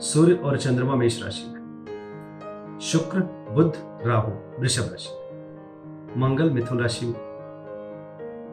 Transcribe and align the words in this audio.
सूर्य 0.00 0.34
और 0.34 0.58
चंद्रमा 0.58 0.94
मेष 0.94 1.22
राशि 1.22 1.44
में। 1.46 2.78
शुक्र, 2.82 3.20
बुध, 3.50 3.72
राहु, 4.06 4.60
वृषभ 4.60 4.82
राशि 4.82 5.08
में। 5.14 6.20
मंगल, 6.20 6.50
मिथुन 6.50 6.80
राशि 6.80 7.06
में। 7.06 7.14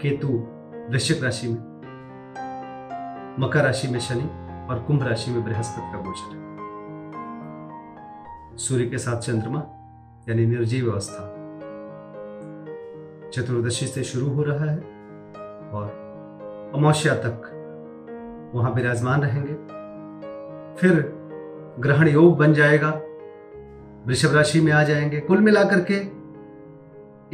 केतु, 0.02 0.28
वृश्चिक 0.92 1.24
राशि 1.24 1.48
में। 1.48 1.58
मकर 3.40 3.64
राशि 3.64 3.88
में 3.88 4.00
शनि 4.00 4.24
और 4.70 4.84
कुंभ 4.88 5.04
राशि 5.04 5.32
में 5.32 5.44
बृहस्पति 5.44 5.92
का 5.94 6.02
गोचर 6.02 6.36
है। 6.36 6.48
सूर्य 8.58 8.86
के 8.86 8.98
साथ 8.98 9.20
चंद्रमा, 9.20 9.60
यानी 10.30 10.46
निर्जीव 10.46 10.92
अवस्था। 10.92 11.24
चतुर्दशी 13.30 13.88
से 13.88 14.04
शुरू 14.04 14.30
हो 14.30 14.44
रहा 14.44 14.66
है 14.66 14.78
और 15.72 16.08
अमावस्या 16.76 17.16
तक 17.16 17.54
वहाँ 18.56 18.72
विराजमान 18.72 19.22
रहेंगे। 19.22 19.54
फिर 20.82 21.17
ग्रहण 21.80 22.08
योग 22.08 22.38
बन 22.38 22.54
जाएगा। 22.54 22.90
वृषभ 24.08 24.36
राशि 24.36 24.62
में 24.62 24.72
आ 24.72 24.84
जाएँगे। 24.84 25.20
कुल 25.20 25.38
मिलाकर 25.38 25.86
के 25.92 26.18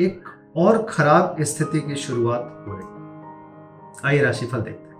एक 0.04 0.24
और 0.58 0.86
खराब 0.90 1.36
स्थिति 1.42 1.82
की 1.82 1.96
शुरुआत 1.96 2.66
हो 2.68 2.74
रही 2.74 2.94
आइए 4.08 4.22
राशिफल 4.22 4.58
देखते 4.58 4.90
हैं। 4.90 4.94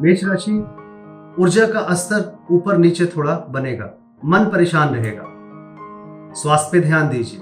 मेष 0.00 0.24
राशि, 0.24 0.52
ऊर्जा 1.42 1.66
का 1.66 1.94
स्तर 1.94 2.38
ऊपर 2.50 2.76
नीचे 2.76 3.06
थोड़ा 3.06 3.36
बनेगा। 3.36 3.90
मन 4.24 4.44
परेशान 4.44 4.88
रहेगा। 4.88 5.24
स्वास्थ्य 6.32 6.68
पे 6.72 6.80
ध्यान 6.80 7.08
दीजिए। 7.08 7.40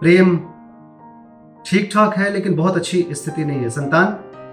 प्रेम 0.00 0.36
ठीक 1.66 1.90
ठाक 1.94 2.14
है, 2.14 2.30
लेकिन 2.30 2.56
बहुत 2.56 2.76
अच्छी 2.76 3.08
स्थिति 3.10 3.44
नहीं 3.44 3.58
है। 3.58 3.70
संतान 3.70 4.06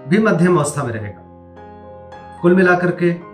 भी 0.08 0.18
मध्यम 0.18 0.56
अवस्था 0.56 0.82
में 0.82 0.92
रहेगा। 0.92 1.20
कुल 2.42 2.54
मिलाकर 2.56 2.90
के 2.90 3.28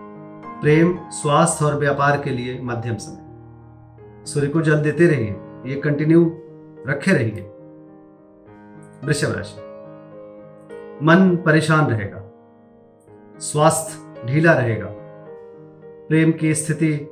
प्रेम, 0.65 0.99
स्वास्थ्य 1.11 1.65
और 1.65 1.75
व्यापार 1.75 2.21
के 2.21 2.31
लिए 2.31 2.61
मध्यम 2.63 2.97
समय। 2.97 3.21
सूर्य 4.27 4.47
को 4.47 4.63
जल 4.63 4.83
देते 4.83 5.07
रहिए, 5.07 5.37
ये 5.75 5.81
कंटिन्यू 5.81 6.43
रखे 6.87 7.13
रहिए। 7.13 7.41
वृषभ 9.07 9.33
राशि। 9.37 9.61
मन 11.07 11.43
परेशान 11.47 11.87
रहेगा। 11.87 12.33
स्वास्थ्य 13.39 14.23
ढीला 14.27 14.53
रहेगा। 14.53 14.87
प्रेम 16.09 16.33
की 16.33 16.55
स्थिति 16.55 17.09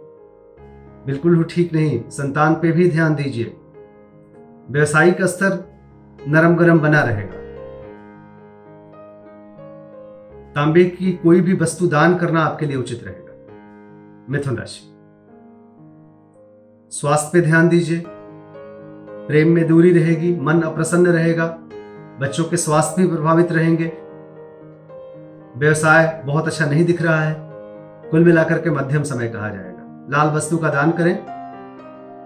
बिल्कुल 1.06 1.38
भी 1.38 1.44
ठीक 1.44 1.72
नहीं, 1.72 2.10
संतान 2.10 2.54
पे 2.54 2.72
भी 2.72 2.90
ध्यान 2.90 3.14
दीजिए। 3.14 3.56
व्यवसायिक 4.70 5.22
स्तर 5.22 5.72
नरम 6.28 6.56
गरम 6.56 6.78
बना 6.78 7.02
रहेगा। 7.02 7.36
तांबे 10.52 10.84
की 10.84 11.12
कोई 11.12 11.40
भी 11.40 11.54
वस्तु 11.54 11.86
दान 11.86 12.18
करना 12.18 12.40
आपके 12.40 12.66
लिए 12.66 12.76
उचित 12.76 13.04
रहेगा। 13.04 13.21
मिथुन 14.30 14.56
राशि। 14.56 14.88
स्वास्थ्य 16.90 17.30
पे 17.32 17.40
ध्यान 17.40 17.68
दीजिए। 17.68 18.04
प्रेम 19.26 19.48
में 19.48 19.66
दूरी 19.66 19.92
रहेगी, 19.92 20.40
मन 20.40 20.60
अप्रसन्न 20.60 21.06
रहेगा, 21.06 21.46
बच्चों 22.20 22.44
के 22.44 22.56
स्वास्थ्य 22.56 23.02
भी 23.02 23.08
प्रभावित 23.08 23.52
रहेंगे। 23.52 23.92
व्यवसाय 25.56 26.22
बहुत 26.26 26.46
अच्छा 26.46 26.66
नहीं 26.66 26.84
दिख 26.84 27.02
रहा 27.02 27.20
है। 27.20 27.36
कुल 28.10 28.24
मिलाकर 28.24 28.58
के 28.58 28.70
मध्यम 28.70 29.02
समय 29.02 29.28
कहा 29.28 29.48
जाएगा। 29.48 30.06
लाल 30.10 30.36
वस्तु 30.36 30.58
का 30.58 30.70
दान 30.70 30.92
करें 30.92 31.18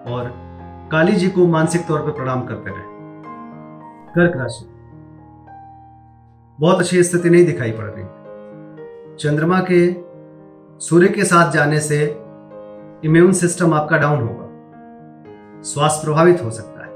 और 0.02 0.32
काली 0.92 1.12
जी 1.12 1.28
को 1.28 1.46
मानसिक 1.46 1.86
तौर 1.88 2.00
पर 2.00 2.10
प्रणाम 2.10 2.46
करते 2.46 2.70
रहें। 2.70 2.96
कर्क 4.18 4.36
राशि। 4.36 4.66
बहुत 6.60 6.78
अच्छी 6.78 7.02
स्थिति 7.02 7.30
नहीं 7.30 7.46
दिखाई 7.46 7.70
पड़ 7.70 7.84
रही। 7.84 8.04
चंद्रमा 9.16 9.60
के 9.60 10.05
सूर्य 10.78 11.08
के 11.08 11.24
साथ 11.24 11.52
जाने 11.52 11.80
से 11.80 12.04
इम्यून 13.04 13.32
सिस्टम 13.32 13.74
आपका 13.74 13.98
डाउन 13.98 14.20
होगा। 14.20 14.48
स्वास्थ्य 15.62 16.04
प्रभावित 16.04 16.44
हो 16.44 16.50
सकता 16.50 16.84
है। 16.84 16.90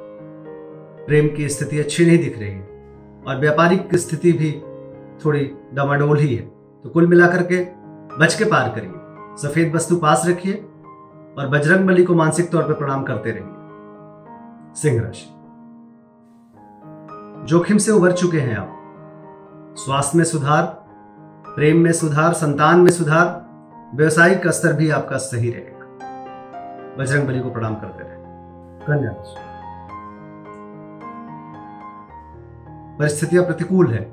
प्रेम 1.07 1.37
की 1.37 1.49
स्थिति 1.49 1.79
अच्छी 1.79 2.07
नहीं 2.07 2.19
दिख 2.19 2.39
रही 2.39 2.61
और 3.29 3.41
व्यापारिक 3.41 3.95
स्थिति 3.95 4.33
भी 4.33 4.63
थोड़ी 5.25 5.53
डमाडोल 5.75 6.19
ही 6.19 6.35
है। 6.35 6.43
तो 6.83 6.89
कुल 6.89 7.07
मिलाकर 7.07 7.43
के 7.43 7.65
बच 8.17 8.35
के 8.35 8.45
पार 8.45 8.69
करिए। 8.69 8.93
सफ़ेद 9.37 9.75
वस्तु 9.75 9.97
पास 9.97 10.23
रखिए 10.27 10.55
और 11.39 11.49
बजरंग 11.49 11.87
बली 11.87 12.05
को 12.05 12.15
मानसिक 12.15 12.51
तौर 12.51 12.63
पर 12.63 12.73
प्रणाम 12.73 13.03
करते 13.03 13.31
रहिए। 13.31 13.49
सिंह 14.75 15.03
राशि। 15.03 15.27
जोखिम 17.47 17.79
से 17.79 17.93
उबर 17.93 18.13
चुके 18.13 18.41
हैं 18.41 18.57
आप। 18.57 18.77
स्वास्थ्य 19.77 20.19
में 20.19 20.25
सुधार, 20.25 20.85
प्रेम 21.55 21.77
में 21.77 21.93
सुधार, 21.93 22.33
संतान 22.33 22.81
में 22.81 22.91
सुधार 22.91 23.50
व्यवसायिक 23.95 24.49
स्तर 24.49 24.73
भी 24.73 24.91
आपका 24.91 25.17
सही 25.17 25.51
रहेगा। 25.51 25.87
बजरंग 26.99 27.29
बली 27.29 27.41
को 27.41 27.51
प्रणाम 27.51 27.75
करते 27.75 28.05
रहे। 28.05 28.17
कन्या 28.87 29.25
परिस्थितियाँ 32.99 33.45
प्रतिकूल 33.45 33.87
है। 33.87 34.05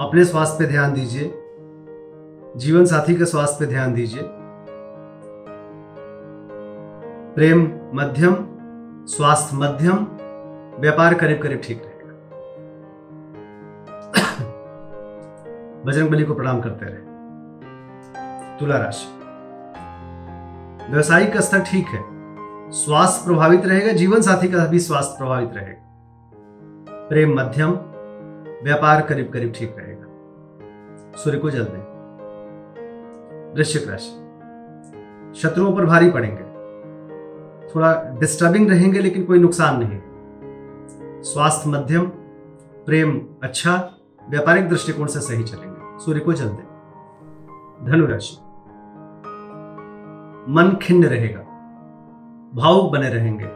अपने 0.00 0.24
स्वास्थ्य 0.24 0.56
पे 0.58 0.66
ध्यान 0.66 0.92
दीजिए। 0.92 1.34
जीवन 2.56 2.84
साथी 2.84 3.14
के 3.14 3.24
स्वास्थ्य 3.24 3.56
पे 3.60 3.66
ध्यान 3.66 3.94
दीजिए। 3.94 4.22
प्रेम 7.34 7.80
मध्यम, 7.94 8.36
स्वास्थ्य 9.06 9.56
मध्यम, 9.56 10.06
व्यापार 10.80 11.14
करीब 11.14 11.42
करीब 11.42 11.60
ठीक 11.64 11.82
रहेगा। 11.84 12.14
बजरंग 15.86 16.10
बली 16.10 16.24
को 16.24 16.34
प्रणाम 16.34 16.60
करते 16.60 16.86
रहे। 16.86 17.11
तुला 18.62 18.76
राशि। 18.76 19.06
व्यवसायिक 20.92 21.36
स्तर 21.36 21.60
ठीक 21.60 21.86
है। 21.86 22.04
स्वास्थ्य 22.70 23.24
प्रभावित 23.26 23.66
रहेगा 23.66 23.92
जीवन 23.92 24.20
साथी 24.20 24.48
का 24.48 24.66
भी 24.66 24.78
स्वास्थ्य 24.78 25.14
प्रभावित 25.18 25.50
रहेगा। 25.54 25.82
प्रेम 27.08 27.40
मध्यम, 27.40 27.70
व्यापार 28.64 29.02
करीब 29.02 29.30
करीब 29.32 29.52
ठीक 29.56 29.76
रहेगा। 29.78 30.06
सूर्य 31.16 31.38
को 31.38 31.50
जल 31.50 31.64
दें। 31.64 31.92
वृश्चिक 33.56 33.88
राशि। 33.88 34.10
शत्रुओं 35.40 35.76
पर 35.76 35.86
भारी 35.86 36.10
पड़ेंगे। 36.10 36.42
थोड़ा 37.74 38.16
डिस्टर्बिंग 38.20 38.70
रहेंगे, 38.70 38.98
लेकिन 38.98 39.24
कोई 39.24 39.38
नुकसान 39.38 39.80
नहीं। 39.82 40.00
स्वास्थ्य 41.22 41.70
मध्यम, 41.70 42.06
प्रेम 42.86 43.26
अच्छा 43.42 43.94
व्यापारिक 44.28 44.68
दृष्टिकोण 44.68 45.06
से 45.06 45.20
सही 45.20 45.42
चलेंगे। 45.42 46.04
सूर्य 46.04 46.20
को 46.20 46.32
जल 46.32 46.48
दें। 46.48 46.72
धनु 47.84 48.06
राशि। 48.06 48.51
मन 50.48 50.76
खिन्न 50.82 51.04
रहेगा, 51.04 51.40
भावुक 52.54 52.92
बने 52.92 53.08
रहेंगे। 53.08 53.46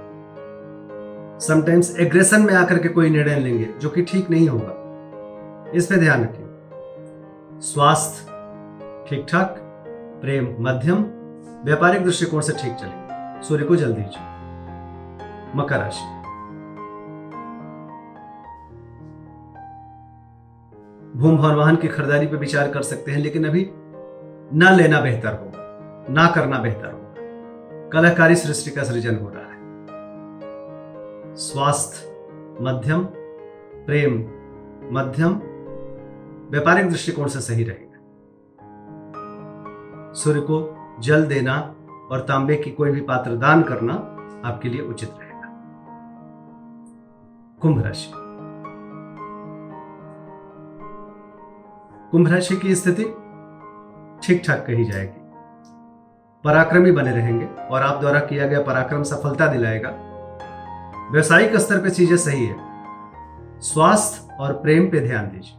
समटाइम्स 1.46 1.96
एग्रेशन 2.00 2.42
में 2.42 2.54
आकर 2.54 2.78
के 2.78 2.88
कोई 2.88 3.10
निर्णय 3.10 3.38
लेंगे 3.40 3.64
जो 3.80 3.88
कि 3.88 4.02
ठीक 4.02 4.30
नहीं 4.30 4.48
होगा। 4.48 5.72
इस 5.74 5.86
पे 5.86 5.96
ध्यान 5.96 6.22
रखिए। 6.24 6.46
स्वास्थ्य 7.62 9.06
ठीक 9.08 9.26
ठाक 9.30 9.56
प्रेम, 10.22 10.54
मध्यम, 10.60 11.02
व्यापारिक 11.64 12.04
दृष्टिकोण 12.04 12.40
से 12.40 12.52
ठीक 12.52 12.72
चले 12.74 13.42
सूर्य 13.42 13.64
को 13.64 13.76
जल 13.76 13.92
दीजिए 13.92 14.22
मकर 15.56 15.78
राशि। 15.78 16.14
भूम 21.18 21.36
भवन 21.36 21.54
वाहन 21.54 21.76
की 21.76 21.88
खरीदारी 21.88 22.26
पर 22.26 22.36
विचार 22.36 22.70
कर 22.70 22.82
सकते 22.82 23.12
हैं, 23.12 23.18
लेकिन 23.18 23.46
अभी 23.46 23.70
न 24.54 24.74
लेना 24.76 25.00
बेहतर 25.00 25.32
होगा। 25.32 25.65
ना 26.10 26.30
करना 26.30 26.58
बेहतर 26.58 26.92
होगा। 26.92 27.06
कलाकारी 27.88 28.36
सृष्टि 28.36 28.70
का 28.70 28.82
सृजन 28.82 29.16
हो 29.16 29.28
रहा 29.34 29.42
है। 29.42 29.56
स्वास्थ्य, 31.34 32.16
मध्यम, 32.60 33.04
प्रेम, 33.86 34.12
मध्यम, 34.96 35.32
व्यापारिक 36.50 36.88
दृष्टिकोण 36.88 37.28
से 37.28 37.40
सही 37.40 37.64
रहेगा। 37.64 37.86
सूर्य 40.12 40.40
को 40.40 40.76
जल 41.00 41.24
देना 41.24 41.74
और 42.10 42.20
तांबे 42.20 42.56
की 42.56 42.70
कोई 42.70 42.90
भी 42.90 43.00
पात्र 43.00 43.36
दान 43.36 43.62
करना 43.62 43.92
आपके 44.48 44.68
लिए 44.68 44.80
उचित 44.80 45.10
रहेगा। 45.18 45.48
कुंभ 47.62 47.82
राशि। 47.84 48.12
कुंभ 52.10 52.28
राशि 52.28 52.56
की 52.56 52.74
स्थिति 52.74 53.04
ठीक 54.22 54.42
ठाक 54.46 54.64
कही 54.66 54.84
जाएगी। 54.84 55.25
पराक्रमी 56.46 56.92
बने 56.92 57.10
रहेंगे 57.10 57.46
और 57.46 57.82
आप 57.82 58.00
द्वारा 58.00 58.20
किया 58.20 58.46
गया 58.46 58.62
पराक्रम 58.62 59.02
सफलता 59.02 59.46
दिलाएगा। 59.46 59.88
व्यवसायिक 61.12 61.56
स्तर 61.56 61.78
पर 61.78 61.90
चीज़ें 61.90 62.16
सही 62.16 62.46
है। 62.46 62.56
स्वास्थ्य 63.60 64.36
और 64.40 64.52
प्रेम 64.52 64.90
पे 64.90 65.00
ध्यान 65.00 65.26
दीजिए। 65.26 65.58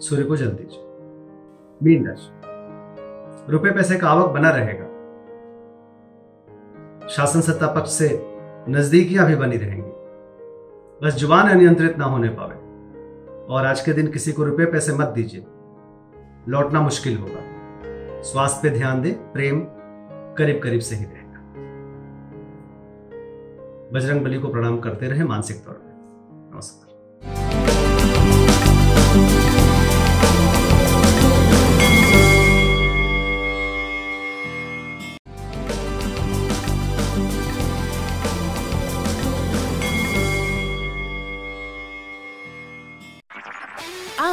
सूर्य 0.00 0.22
को 0.22 0.36
जल 0.36 0.46
दीजिए। 0.46 0.82
मीन 1.82 2.06
राशि। 2.06 2.32
रुपए 3.52 3.70
पैसे 3.70 3.96
का 3.96 4.08
आवक 4.08 4.30
बना 4.30 4.50
रहेगा। 4.50 4.84
शासन 7.08 7.40
सत्ता 7.40 7.66
पक्ष 7.66 7.90
से 7.90 8.26
नजदीकियाँ 8.68 9.26
भी 9.26 9.36
बनी 9.36 9.56
रहेंगी। 9.56 9.90
बस 11.06 11.14
ज़ुबान 11.14 11.48
अनियंत्रित 11.48 11.98
ना 11.98 12.04
होने 12.04 12.28
पावे। 12.28 12.54
और 13.54 13.66
आज 13.66 13.80
के 13.80 13.92
दिन 13.92 14.06
किसी 14.06 14.32
को 14.32 14.44
रुपए 14.44 14.64
पैसे 14.64 14.92
मत 14.92 15.06
दीजिए। 15.06 15.44
लौटना 16.48 16.80
मुश्किल 16.80 17.18
होगा। 17.18 17.53
स्वास्थ्य 18.24 18.60
पे 18.62 18.70
ध्यान 18.78 19.00
दे, 19.02 19.10
प्रेम 19.10 19.60
करीब 20.38 20.60
करीब 20.62 20.80
से 20.80 20.96
ही 20.96 21.04
रहेगा। 21.04 21.40
बजरंग 23.92 24.20
बली 24.20 24.38
को 24.38 24.48
प्रणाम 24.48 24.78
करते 24.80 25.08
रहे 25.08 25.24
मानसिक 25.24 25.64
तौर 25.64 25.74
पर 25.74 26.50
नमस्कार। 26.54 26.83